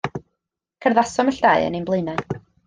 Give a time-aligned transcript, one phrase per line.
[0.85, 2.27] Cerddasom ill dau yn ein blaenau.